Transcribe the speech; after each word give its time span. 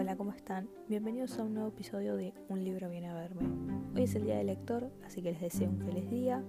Hola, 0.00 0.16
¿cómo 0.16 0.32
están? 0.32 0.66
Bienvenidos 0.88 1.38
a 1.38 1.42
un 1.42 1.52
nuevo 1.52 1.68
episodio 1.68 2.16
de 2.16 2.32
Un 2.48 2.64
libro 2.64 2.88
viene 2.88 3.10
a 3.10 3.14
verme. 3.14 3.42
Hoy 3.94 4.04
es 4.04 4.14
el 4.14 4.24
día 4.24 4.38
del 4.38 4.46
lector, 4.46 4.90
así 5.04 5.20
que 5.20 5.32
les 5.32 5.42
deseo 5.42 5.68
un 5.68 5.78
feliz 5.82 6.08
día. 6.08 6.42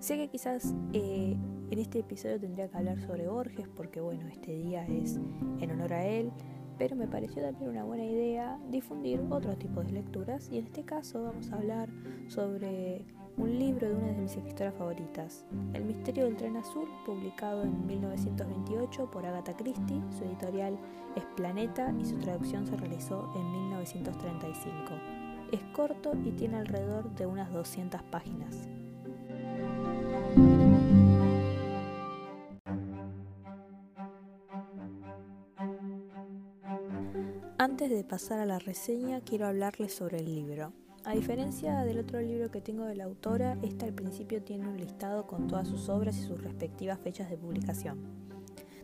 Sé 0.00 0.16
que 0.16 0.26
quizás 0.26 0.74
eh, 0.92 1.36
en 1.70 1.78
este 1.78 2.00
episodio 2.00 2.40
tendría 2.40 2.66
que 2.66 2.76
hablar 2.76 3.00
sobre 3.00 3.28
Borges, 3.28 3.68
porque 3.68 4.00
bueno, 4.00 4.26
este 4.26 4.50
día 4.50 4.84
es 4.84 5.20
en 5.60 5.70
honor 5.70 5.92
a 5.92 6.04
él, 6.06 6.32
pero 6.76 6.96
me 6.96 7.06
pareció 7.06 7.40
también 7.40 7.70
una 7.70 7.84
buena 7.84 8.04
idea 8.04 8.58
difundir 8.68 9.24
otro 9.30 9.56
tipo 9.56 9.84
de 9.84 9.92
lecturas 9.92 10.48
y 10.50 10.58
en 10.58 10.64
este 10.64 10.82
caso 10.82 11.22
vamos 11.22 11.52
a 11.52 11.54
hablar 11.54 11.88
sobre 12.26 13.04
un 13.38 13.56
libro 13.56 13.88
de 13.88 13.94
una 13.94 14.08
de 14.08 14.14
mis 14.14 14.36
escritoras 14.36 14.74
favoritas, 14.74 15.44
El 15.72 15.84
misterio 15.84 16.24
del 16.24 16.36
tren 16.36 16.56
azul, 16.56 16.88
publicado 17.06 17.62
en 17.62 17.86
1928 17.86 19.10
por 19.10 19.24
Agatha 19.24 19.56
Christie, 19.56 20.02
su 20.10 20.24
editorial 20.24 20.76
es 21.14 21.24
Planeta 21.36 21.94
y 22.00 22.04
su 22.04 22.16
traducción 22.18 22.66
se 22.66 22.76
realizó 22.76 23.32
en 23.36 23.50
1935. 23.52 24.72
Es 25.52 25.62
corto 25.72 26.12
y 26.24 26.32
tiene 26.32 26.56
alrededor 26.56 27.14
de 27.14 27.26
unas 27.26 27.52
200 27.52 28.02
páginas. 28.04 28.68
Antes 37.56 37.90
de 37.90 38.04
pasar 38.04 38.40
a 38.40 38.46
la 38.46 38.58
reseña, 38.58 39.20
quiero 39.20 39.46
hablarles 39.46 39.94
sobre 39.94 40.18
el 40.18 40.34
libro. 40.34 40.72
A 41.08 41.12
diferencia 41.12 41.86
del 41.86 42.00
otro 42.00 42.20
libro 42.20 42.50
que 42.50 42.60
tengo 42.60 42.84
de 42.84 42.94
la 42.94 43.04
autora, 43.04 43.56
este 43.62 43.86
al 43.86 43.94
principio 43.94 44.42
tiene 44.42 44.68
un 44.68 44.76
listado 44.76 45.26
con 45.26 45.46
todas 45.46 45.66
sus 45.66 45.88
obras 45.88 46.14
y 46.18 46.20
sus 46.20 46.38
respectivas 46.38 46.98
fechas 46.98 47.30
de 47.30 47.38
publicación. 47.38 47.98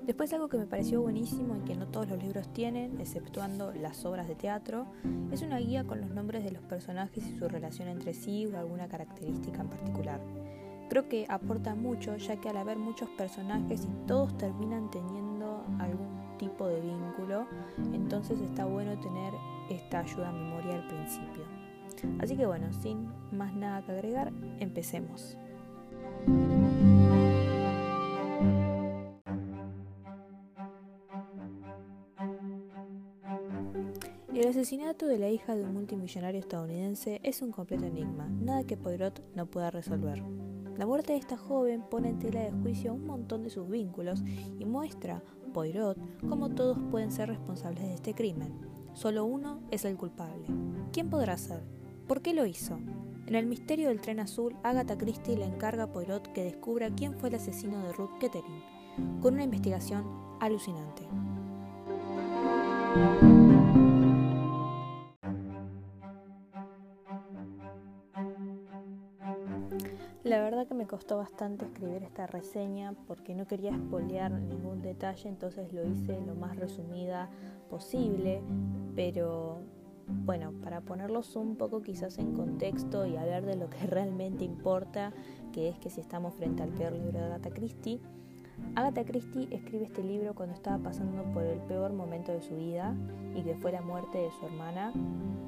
Después 0.07 0.33
algo 0.33 0.49
que 0.49 0.57
me 0.57 0.65
pareció 0.65 1.03
buenísimo 1.03 1.55
y 1.55 1.61
que 1.67 1.77
no 1.77 1.87
todos 1.89 2.09
los 2.09 2.23
libros 2.23 2.51
tienen, 2.55 2.99
exceptuando 2.99 3.75
las 3.75 4.07
obras 4.07 4.27
de 4.27 4.37
teatro, 4.37 4.87
es 5.33 5.43
una 5.43 5.59
guía 5.59 5.85
con 5.85 6.01
los 6.01 6.13
nombres 6.13 6.45
de 6.45 6.53
los 6.53 6.63
personajes 6.63 7.27
y 7.27 7.37
su 7.37 7.47
relación 7.47 7.89
entre 7.89 8.15
sí 8.15 8.47
o 8.47 8.57
alguna 8.57 8.89
característica 8.89 9.61
en 9.61 9.69
particular. 9.69 10.23
Creo 10.89 11.11
que 11.11 11.27
aporta 11.29 11.75
mucho 11.75 12.17
ya 12.17 12.41
que 12.41 12.49
al 12.49 12.57
haber 12.57 12.79
muchos 12.79 13.11
personajes 13.19 13.85
y 13.85 14.07
todos 14.07 14.35
terminan 14.39 14.91
teniendo 14.91 15.63
algún 15.79 16.39
tipo 16.39 16.69
de 16.69 16.81
vínculo, 16.81 17.47
entonces 17.93 18.41
está 18.41 18.65
bueno 18.65 18.99
tener 18.99 19.35
esta 19.69 19.99
ayuda 19.99 20.31
a 20.31 20.33
memoria 20.33 20.77
al 20.77 20.89
principio. 20.89 21.65
Así 22.19 22.37
que 22.37 22.47
bueno, 22.47 22.73
sin 22.73 23.09
más 23.33 23.55
nada 23.55 23.85
que 23.85 23.93
agregar, 23.93 24.33
empecemos. 24.59 25.37
El 34.35 34.49
asesinato 34.49 35.07
de 35.07 35.19
la 35.19 35.31
hija 35.31 35.55
de 35.55 35.63
un 35.63 35.73
multimillonario 35.73 36.41
estadounidense 36.41 37.21
es 37.23 37.41
un 37.41 37.51
completo 37.51 37.87
enigma, 37.87 38.29
nada 38.29 38.65
que 38.65 38.77
Poirot 38.77 39.23
no 39.35 39.47
pueda 39.47 39.71
resolver. 39.71 40.23
La 40.77 40.87
muerte 40.87 41.13
de 41.13 41.19
esta 41.19 41.37
joven 41.37 41.83
pone 41.89 42.11
en 42.11 42.19
tela 42.19 42.41
de 42.41 42.51
juicio 42.51 42.93
un 42.95 43.07
montón 43.07 43.43
de 43.43 43.51
sus 43.51 43.69
vínculos 43.69 44.23
y 44.59 44.65
muestra, 44.65 45.23
Poirot, 45.53 45.97
cómo 46.29 46.51
todos 46.51 46.79
pueden 46.91 47.13
ser 47.13 47.29
responsables 47.29 47.85
de 47.85 47.95
este 47.95 48.15
crimen. 48.15 48.53
Solo 48.93 49.25
uno 49.25 49.61
es 49.71 49.85
el 49.85 49.97
culpable. 49.97 50.47
¿Quién 50.93 51.09
podrá 51.09 51.39
ser? 51.39 51.63
¿Por 52.07 52.21
qué 52.21 52.35
lo 52.35 52.45
hizo? 52.45 52.79
En 53.27 53.35
el 53.35 53.47
misterio 53.47 53.89
del 53.89 54.03
tren 54.03 54.21
azul, 54.21 54.55
Agatha 54.63 54.99
Christie 54.99 55.39
le 55.39 55.47
encarga 55.47 55.85
a 55.85 55.93
Poirot 55.93 56.33
que 56.35 56.45
descubra 56.45 56.91
quién 56.91 57.15
fue 57.15 57.31
el 57.31 57.37
asesino 57.37 57.83
de 57.83 57.93
Ruth 57.95 58.19
Kettering, 58.21 58.63
con 59.23 59.35
una 59.35 59.45
investigación 59.45 60.05
alucinante. 60.39 61.03
La 70.25 70.41
verdad 70.41 70.67
que 70.67 70.75
me 70.75 70.87
costó 70.87 71.17
bastante 71.17 71.65
escribir 71.65 72.03
esta 72.03 72.27
reseña 72.27 72.95
porque 73.07 73.35
no 73.35 73.47
quería 73.47 73.71
espolear 73.71 74.31
ningún 74.31 74.83
detalle, 74.83 75.31
entonces 75.31 75.73
lo 75.73 75.87
hice 75.87 76.21
lo 76.21 76.35
más 76.35 76.57
resumida 76.57 77.31
posible, 77.71 78.43
pero 78.95 79.63
bueno, 80.07 80.53
para 80.63 80.81
ponerlos 80.81 81.37
un 81.37 81.57
poco 81.57 81.83
quizás 81.83 82.19
en 82.19 82.33
contexto 82.33 83.07
y 83.07 83.17
hablar 83.17 83.45
de 83.45 83.57
lo 83.57 83.71
que 83.71 83.79
realmente 83.87 84.45
importa, 84.45 85.13
que 85.53 85.69
es 85.69 85.79
que 85.79 85.91
si 85.91 86.01
estamos 86.01 86.35
frente 86.35 86.63
al 86.63 86.71
peor 86.71 86.93
libro 86.93 87.19
de 87.19 87.25
Agatha 87.25 87.51
Christie, 87.51 88.01
Agatha 88.77 89.05
Christie 89.05 89.49
escribe 89.51 89.85
este 89.85 90.03
libro 90.03 90.35
cuando 90.35 90.55
estaba 90.55 90.79
pasando 90.79 91.25
por 91.33 91.43
el 91.45 91.59
peor 91.61 91.93
momento 91.93 92.33
de 92.33 92.41
su 92.41 92.57
vida 92.57 92.95
y 93.35 93.43
que 93.43 93.55
fue 93.55 93.73
la 93.73 93.83
muerte 93.83 94.19
de 94.19 94.31
su 94.31 94.47
hermana, 94.47 94.93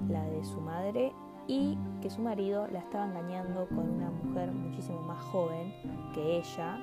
la 0.09 0.25
de 0.25 0.45
su 0.45 0.61
madre 0.61 1.13
y 1.47 1.79
que 2.01 2.11
su 2.11 2.23
marido 2.23 2.67
la 2.69 2.81
estaba 2.81 3.07
engañando 3.07 3.69
con 3.69 3.89
una 3.89 4.11
mujer 4.11 4.53
muchísimo 4.53 5.01
más 5.03 5.23
joven 5.25 5.73
que 6.15 6.39
ella. 6.39 6.79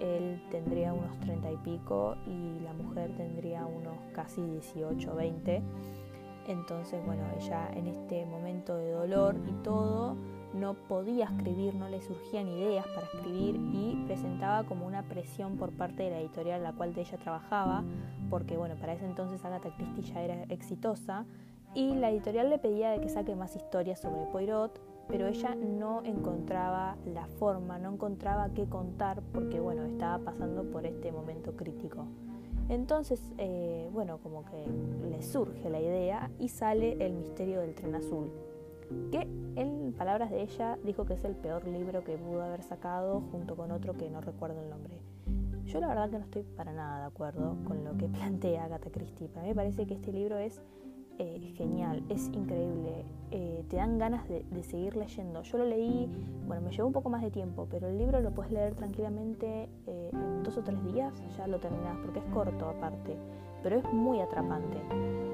Él 0.00 0.42
tendría 0.50 0.92
unos 0.92 1.18
30 1.20 1.52
y 1.52 1.56
pico 1.58 2.16
y 2.26 2.60
la 2.60 2.72
mujer 2.74 3.14
tendría 3.16 3.64
unos 3.64 3.96
casi 4.12 4.42
18 4.42 5.12
o 5.12 5.16
20 5.16 5.62
entonces, 6.46 7.04
bueno, 7.04 7.24
ella 7.38 7.70
en 7.74 7.86
este 7.86 8.24
momento 8.26 8.76
de 8.76 8.90
dolor 8.90 9.36
y 9.48 9.52
todo 9.62 10.16
no 10.54 10.74
podía 10.74 11.26
escribir, 11.26 11.74
no 11.74 11.88
le 11.88 12.00
surgían 12.00 12.48
ideas 12.48 12.86
para 12.88 13.06
escribir 13.06 13.56
y 13.72 14.02
presentaba 14.06 14.64
como 14.64 14.86
una 14.86 15.02
presión 15.02 15.56
por 15.56 15.70
parte 15.72 16.04
de 16.04 16.10
la 16.10 16.20
editorial 16.20 16.58
en 16.58 16.64
la 16.64 16.72
cual 16.72 16.94
ella 16.96 17.18
trabajaba, 17.18 17.84
porque 18.30 18.56
bueno, 18.56 18.76
para 18.76 18.94
ese 18.94 19.04
entonces 19.04 19.44
Agatha 19.44 19.74
Christie 19.76 20.02
ya 20.02 20.22
era 20.22 20.42
exitosa 20.44 21.26
y 21.74 21.94
la 21.94 22.10
editorial 22.10 22.48
le 22.48 22.58
pedía 22.58 22.90
de 22.90 23.00
que 23.00 23.08
saque 23.08 23.36
más 23.36 23.54
historias 23.54 24.00
sobre 24.00 24.24
Poirot, 24.32 24.80
pero 25.08 25.26
ella 25.26 25.54
no 25.54 26.02
encontraba 26.04 26.96
la 27.04 27.26
forma, 27.26 27.78
no 27.78 27.92
encontraba 27.92 28.48
qué 28.54 28.66
contar 28.66 29.22
porque 29.34 29.60
bueno, 29.60 29.84
estaba 29.84 30.24
pasando 30.24 30.64
por 30.70 30.86
este 30.86 31.12
momento 31.12 31.54
crítico. 31.54 32.06
Entonces, 32.68 33.20
eh, 33.38 33.88
bueno, 33.92 34.18
como 34.18 34.44
que 34.44 34.64
le 35.08 35.22
surge 35.22 35.70
la 35.70 35.80
idea 35.80 36.30
y 36.38 36.48
sale 36.48 36.96
El 37.04 37.14
misterio 37.14 37.60
del 37.60 37.74
tren 37.74 37.94
azul, 37.94 38.30
que 39.10 39.28
en 39.56 39.92
palabras 39.92 40.30
de 40.30 40.42
ella 40.42 40.78
dijo 40.84 41.06
que 41.06 41.14
es 41.14 41.24
el 41.24 41.36
peor 41.36 41.66
libro 41.66 42.02
que 42.04 42.16
pudo 42.16 42.42
haber 42.42 42.62
sacado 42.62 43.22
junto 43.30 43.56
con 43.56 43.70
otro 43.70 43.94
que 43.94 44.10
no 44.10 44.20
recuerdo 44.20 44.62
el 44.62 44.70
nombre. 44.70 44.98
Yo 45.64 45.80
la 45.80 45.88
verdad 45.88 46.10
que 46.10 46.18
no 46.18 46.24
estoy 46.24 46.42
para 46.42 46.72
nada 46.72 47.00
de 47.00 47.06
acuerdo 47.06 47.56
con 47.66 47.84
lo 47.84 47.96
que 47.96 48.08
plantea 48.08 48.64
Agatha 48.64 48.90
Christie. 48.90 49.28
Para 49.28 49.42
mí 49.42 49.48
me 49.48 49.54
parece 49.54 49.86
que 49.86 49.94
este 49.94 50.12
libro 50.12 50.38
es 50.38 50.60
eh, 51.18 51.52
genial, 51.56 52.02
es 52.08 52.28
increíble, 52.28 53.04
eh, 53.30 53.64
te 53.70 53.76
dan 53.76 53.98
ganas 53.98 54.28
de, 54.28 54.44
seguir 54.62 54.96
leyendo. 54.96 55.42
Yo 55.42 55.58
lo 55.58 55.64
leí, 55.64 56.08
bueno, 56.46 56.62
me 56.62 56.70
llevó 56.70 56.86
un 56.86 56.92
poco 56.92 57.08
más 57.08 57.22
de 57.22 57.30
tiempo, 57.30 57.66
pero 57.70 57.88
el 57.88 57.96
libro 57.96 58.20
lo 58.20 58.32
puedes 58.32 58.52
leer 58.52 58.74
tranquilamente 58.74 59.68
eh, 59.86 60.10
en 60.12 60.42
dos 60.42 60.56
o 60.58 60.62
tres 60.62 60.82
días, 60.92 61.14
ya 61.36 61.46
lo 61.46 61.58
terminas, 61.58 61.96
porque 62.02 62.18
es 62.18 62.24
corto 62.26 62.68
aparte, 62.68 63.16
pero 63.62 63.78
es 63.78 63.92
muy 63.92 64.20
atrapante, 64.20 64.76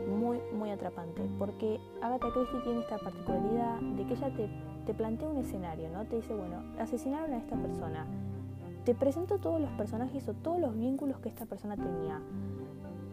muy, 0.08 0.38
muy 0.56 0.70
atrapante, 0.70 1.22
porque 1.38 1.80
Agatha 2.00 2.28
Christie 2.32 2.60
tiene 2.60 2.80
esta 2.80 2.98
particularidad 2.98 3.80
de 3.80 4.06
que 4.06 4.14
ella 4.14 4.30
te, 4.34 4.48
te 4.86 4.94
plantea 4.94 5.28
un 5.28 5.38
escenario, 5.38 5.90
¿no? 5.90 6.04
Te 6.04 6.16
dice, 6.16 6.32
bueno, 6.34 6.62
asesinaron 6.78 7.32
a 7.32 7.38
esta 7.38 7.56
persona, 7.56 8.06
te 8.84 8.94
presento 8.94 9.38
todos 9.38 9.60
los 9.60 9.70
personajes 9.72 10.28
o 10.28 10.34
todos 10.34 10.60
los 10.60 10.76
vínculos 10.76 11.18
que 11.18 11.28
esta 11.28 11.46
persona 11.46 11.76
tenía 11.76 12.20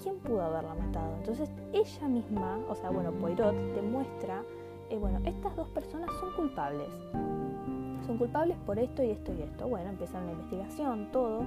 ¿quién 0.01 0.17
pudo 0.19 0.41
haberla 0.41 0.73
matado? 0.73 1.15
Entonces 1.17 1.49
ella 1.73 2.07
misma, 2.07 2.59
o 2.69 2.75
sea, 2.75 2.89
bueno, 2.89 3.11
Poirot 3.11 3.55
te 3.73 3.81
muestra, 3.81 4.43
eh, 4.89 4.97
bueno, 4.97 5.19
estas 5.25 5.55
dos 5.55 5.69
personas 5.69 6.09
son 6.19 6.33
culpables. 6.33 6.89
Son 8.05 8.17
culpables 8.17 8.57
por 8.65 8.79
esto 8.79 9.03
y 9.03 9.11
esto 9.11 9.33
y 9.33 9.41
esto. 9.41 9.67
Bueno, 9.67 9.89
empiezan 9.89 10.25
la 10.25 10.31
investigación, 10.31 11.11
todo, 11.11 11.43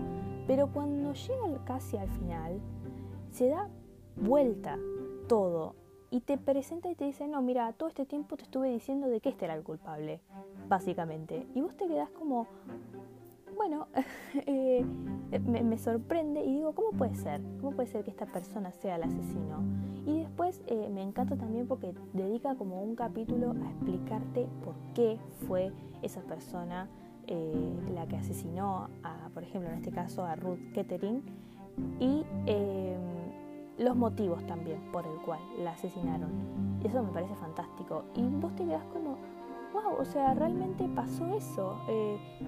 pero 0.46 0.68
cuando 0.68 1.12
llega 1.12 1.64
casi 1.64 1.96
al 1.96 2.08
final, 2.08 2.60
se 3.30 3.48
da 3.48 3.68
vuelta 4.16 4.78
todo 5.28 5.74
y 6.10 6.20
te 6.20 6.36
presenta 6.36 6.90
y 6.90 6.94
te 6.94 7.04
dice, 7.06 7.26
no, 7.26 7.40
mira, 7.40 7.72
todo 7.72 7.88
este 7.88 8.04
tiempo 8.04 8.36
te 8.36 8.42
estuve 8.42 8.68
diciendo 8.68 9.08
de 9.08 9.20
que 9.20 9.30
este 9.30 9.46
era 9.46 9.54
el 9.54 9.62
culpable, 9.62 10.20
básicamente. 10.68 11.46
Y 11.54 11.62
vos 11.62 11.74
te 11.76 11.88
quedás 11.88 12.10
como, 12.10 12.46
bueno, 13.56 13.88
eh, 14.46 14.84
me, 15.46 15.78
sorprende 15.78 16.42
y 16.44 16.54
digo, 16.56 16.74
¿cómo 16.74 16.90
puede 16.90 17.14
ser? 17.14 17.40
¿Cómo 17.60 17.72
puede 17.72 17.88
ser 17.88 18.04
que 18.04 18.10
esta 18.10 18.26
persona 18.26 18.72
sea 18.72 18.96
el 18.96 19.04
asesino? 19.04 19.62
Y 20.06 20.18
después 20.20 20.62
eh, 20.66 20.90
me 20.92 21.02
encanta 21.02 21.36
también 21.36 21.66
porque 21.66 21.94
dedica 22.12 22.54
como 22.56 22.82
un 22.82 22.96
capítulo 22.96 23.52
a 23.52 23.70
explicarte 23.70 24.46
por 24.64 24.74
qué 24.94 25.18
fue 25.46 25.72
esa 26.02 26.22
persona 26.22 26.88
eh, 27.28 27.78
la 27.94 28.06
que 28.06 28.16
asesinó, 28.16 28.88
a, 29.04 29.28
por 29.32 29.44
ejemplo, 29.44 29.70
en 29.70 29.76
este 29.76 29.92
caso 29.92 30.24
a 30.24 30.34
Ruth 30.34 30.58
Kettering, 30.74 31.22
y 32.00 32.24
em, 32.46 33.00
los 33.78 33.96
motivos 33.96 34.44
también 34.46 34.80
por 34.92 35.06
el 35.06 35.16
cual 35.24 35.40
la 35.58 35.72
asesinaron. 35.72 36.30
Y 36.82 36.88
eso 36.88 37.02
me 37.02 37.12
parece 37.12 37.34
fantástico. 37.36 38.04
Y 38.14 38.22
vos 38.22 38.54
te 38.56 38.64
quedás 38.64 38.84
como, 38.92 39.16
wow, 39.72 39.96
o 39.98 40.04
sea, 40.04 40.34
realmente 40.34 40.88
pasó 40.94 41.26
eso. 41.34 41.76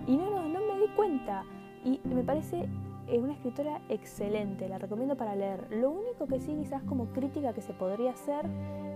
y 0.07 0.17
no, 0.17 0.49
no, 0.49 0.61
me 0.61 0.81
di 0.81 0.89
cuenta. 0.95 1.45
Y 1.85 2.01
me 2.05 2.23
parece 2.23 2.69
es 3.07 3.23
una 3.23 3.35
escritora 3.35 3.81
excelente, 3.89 4.69
la 4.69 4.79
recomiendo 4.79 5.17
para 5.17 5.35
leer. 5.35 5.67
Lo 5.71 5.91
único 5.91 6.27
que 6.27 6.41
sí 6.41 6.55
quizás 6.55 6.83
como 6.85 7.07
crítica 7.13 7.53
que 7.53 7.61
se 7.61 7.75
podría 7.75 8.13
hacer 8.13 8.47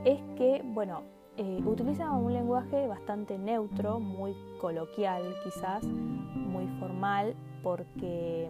es 0.04 0.20
que, 0.36 0.62
bueno, 0.64 1.02
eh, 1.36 1.62
utiliza 1.64 2.10
un 2.12 2.32
lenguaje 2.32 2.86
bastante 2.86 3.38
neutro, 3.38 4.00
muy 4.00 4.34
coloquial 4.60 5.22
quizás, 5.44 5.84
muy 5.84 6.66
formal, 6.80 7.34
porque, 7.62 8.48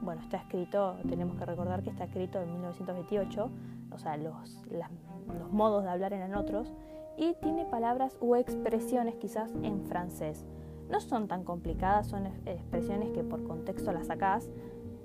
bueno, 0.00 0.22
está 0.22 0.38
escrito, 0.38 0.96
tenemos 1.08 1.36
que 1.36 1.44
recordar 1.44 1.82
que 1.82 1.90
está 1.90 2.04
escrito 2.04 2.40
en 2.40 2.50
1928, 2.52 3.50
o 3.92 3.98
sea, 3.98 4.16
los, 4.16 4.62
los 4.70 5.52
modos 5.52 5.84
de 5.84 5.90
hablar 5.90 6.12
eran 6.12 6.34
otros, 6.34 6.72
y 7.16 7.34
tiene 7.34 7.64
palabras 7.64 8.16
u 8.20 8.34
expresiones 8.34 9.16
quizás 9.16 9.52
en 9.62 9.84
francés. 9.84 10.44
No 10.90 11.00
son 11.00 11.28
tan 11.28 11.44
complicadas, 11.44 12.08
son 12.08 12.26
expresiones 12.46 13.10
que 13.10 13.22
por 13.22 13.42
contexto 13.44 13.92
las 13.92 14.08
sacás, 14.08 14.50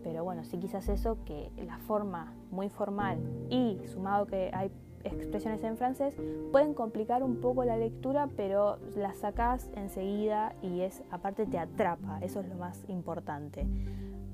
pero 0.04 0.24
bueno, 0.24 0.44
sí 0.44 0.58
quizás 0.58 0.90
eso, 0.90 1.18
que 1.26 1.52
la 1.58 1.78
forma 1.80 2.34
muy 2.52 2.70
formal 2.70 3.20
y 3.50 3.80
sumado 3.86 4.26
que 4.26 4.52
hay 4.54 4.72
expresiones 5.04 5.64
en 5.64 5.78
francés, 5.78 6.16
pueden 6.52 6.74
complicar 6.74 7.24
un 7.24 7.38
poco 7.38 7.64
la 7.64 7.78
lectura, 7.78 8.28
pero 8.36 8.78
las 8.96 9.18
sacás 9.18 9.70
enseguida 9.76 10.54
y 10.62 10.82
es 10.82 11.04
aparte 11.10 11.46
te 11.46 11.58
atrapa, 11.58 12.20
eso 12.22 12.42
es 12.42 12.50
lo 12.50 12.56
más 12.56 12.84
importante. 12.90 13.66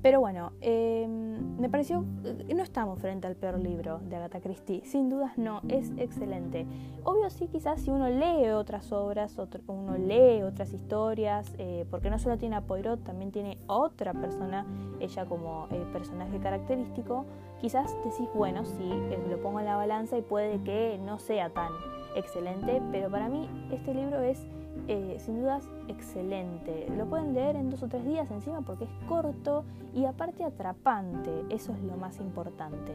Pero 0.06 0.20
bueno, 0.20 0.52
em, 0.60 1.58
me 1.58 1.68
pareció, 1.68 2.04
eh, 2.22 2.54
no 2.54 2.62
estamos 2.62 3.00
frente 3.00 3.26
al 3.26 3.34
peor 3.34 3.58
libro 3.58 3.98
de 3.98 4.14
Agatha 4.14 4.38
Christie, 4.40 4.84
sin 4.84 5.08
dudas 5.08 5.36
no, 5.36 5.62
es 5.66 5.90
excelente. 5.96 6.64
Obvio 7.02 7.28
sí, 7.28 7.48
quizás 7.48 7.80
si 7.80 7.90
uno 7.90 8.08
lee 8.08 8.50
otras 8.50 8.92
obras, 8.92 9.36
uno 9.66 9.98
lee 9.98 10.44
otras 10.44 10.72
historias, 10.72 11.52
eh, 11.58 11.86
porque 11.90 12.08
no 12.08 12.20
solo 12.20 12.38
tiene 12.38 12.54
a 12.54 12.60
Poirot, 12.60 13.02
también 13.02 13.32
tiene 13.32 13.58
otra 13.66 14.12
persona, 14.12 14.64
ella 15.00 15.26
como 15.26 15.66
eh, 15.72 15.84
personaje 15.92 16.38
característico, 16.38 17.26
quizás 17.60 17.92
decís, 18.04 18.28
bueno, 18.32 18.64
sí, 18.64 18.88
lo 19.28 19.42
pongo 19.42 19.58
en 19.58 19.66
la 19.66 19.74
balanza 19.74 20.16
y 20.16 20.22
puede 20.22 20.62
que 20.62 21.00
no 21.04 21.18
sea 21.18 21.50
tan 21.50 21.72
excelente, 22.14 22.80
pero 22.92 23.10
para 23.10 23.28
mí 23.28 23.48
este 23.72 23.92
libro 23.92 24.22
es 24.22 24.46
eh, 24.88 25.16
sin 25.18 25.40
dudas 25.40 25.68
excelente. 25.88 26.86
Lo 26.96 27.06
pueden 27.06 27.34
leer 27.34 27.56
en 27.56 27.70
dos 27.70 27.82
o 27.82 27.88
tres 27.88 28.04
días 28.04 28.30
encima 28.30 28.60
porque 28.60 28.84
es 28.84 28.90
corto 29.08 29.64
y 29.92 30.04
aparte 30.04 30.44
atrapante, 30.44 31.30
eso 31.50 31.72
es 31.72 31.82
lo 31.82 31.96
más 31.96 32.20
importante. 32.20 32.92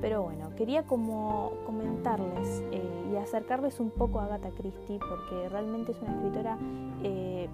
Pero 0.00 0.22
bueno, 0.22 0.54
quería 0.56 0.82
como 0.82 1.52
comentarles 1.64 2.62
eh, 2.70 3.10
y 3.12 3.16
acercarles 3.16 3.80
un 3.80 3.90
poco 3.90 4.20
a 4.20 4.24
Agatha 4.24 4.50
Christie 4.50 4.98
porque 4.98 5.48
realmente 5.48 5.92
es 5.92 6.02
una 6.02 6.12
escritora 6.12 6.58
eh, 7.02 7.48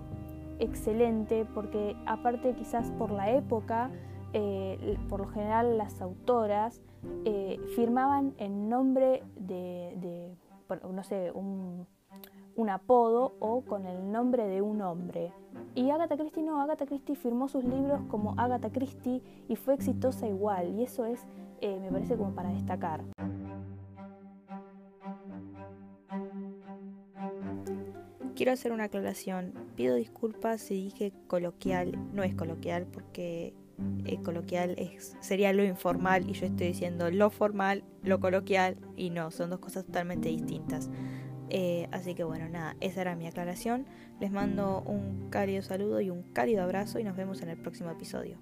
excelente 0.58 1.46
porque 1.54 1.94
aparte 2.06 2.54
quizás 2.54 2.90
por 2.92 3.10
la 3.12 3.30
época, 3.30 3.90
por 5.08 5.20
lo 5.20 5.28
general 5.28 5.78
las 5.78 6.02
autoras 6.02 6.82
firmaban 7.74 8.34
en 8.38 8.68
nombre 8.68 9.22
de, 9.36 9.94
de 9.96 10.34
no 10.92 11.02
sé, 11.02 11.30
un 11.32 11.86
un 12.58 12.70
apodo 12.70 13.36
o 13.38 13.60
con 13.60 13.86
el 13.86 14.10
nombre 14.10 14.48
de 14.48 14.60
un 14.62 14.82
hombre. 14.82 15.32
Y 15.76 15.90
Agatha 15.90 16.16
Christie 16.16 16.42
no, 16.42 16.60
Agatha 16.60 16.86
Christie 16.86 17.14
firmó 17.14 17.46
sus 17.46 17.62
libros 17.62 18.00
como 18.08 18.34
Agatha 18.36 18.70
Christie 18.70 19.22
y 19.48 19.54
fue 19.54 19.74
exitosa 19.74 20.26
igual, 20.26 20.74
y 20.74 20.82
eso 20.82 21.04
es, 21.04 21.24
eh, 21.60 21.78
me 21.80 21.90
parece 21.92 22.16
como 22.16 22.34
para 22.34 22.50
destacar. 22.50 23.04
Quiero 28.34 28.52
hacer 28.52 28.72
una 28.72 28.84
aclaración. 28.84 29.52
Pido 29.74 29.96
disculpas 29.96 30.60
si 30.60 30.74
dije 30.74 31.12
coloquial. 31.26 31.98
No 32.12 32.22
es 32.22 32.34
coloquial 32.34 32.86
porque 32.86 33.52
eh, 34.04 34.18
coloquial 34.24 34.74
es, 34.78 35.16
sería 35.20 35.52
lo 35.52 35.64
informal 35.64 36.28
y 36.28 36.34
yo 36.34 36.46
estoy 36.46 36.68
diciendo 36.68 37.10
lo 37.10 37.30
formal, 37.30 37.84
lo 38.02 38.20
coloquial 38.20 38.76
y 38.96 39.10
no, 39.10 39.30
son 39.32 39.50
dos 39.50 39.58
cosas 39.58 39.86
totalmente 39.86 40.28
distintas. 40.28 40.88
Eh, 41.50 41.88
así 41.92 42.14
que 42.14 42.24
bueno, 42.24 42.48
nada, 42.48 42.76
esa 42.80 43.00
era 43.00 43.16
mi 43.16 43.26
aclaración. 43.26 43.86
Les 44.20 44.30
mando 44.30 44.82
un 44.82 45.30
cálido 45.30 45.62
saludo 45.62 46.00
y 46.00 46.10
un 46.10 46.22
cálido 46.32 46.62
abrazo 46.62 46.98
y 46.98 47.04
nos 47.04 47.16
vemos 47.16 47.42
en 47.42 47.50
el 47.50 47.56
próximo 47.56 47.90
episodio. 47.90 48.38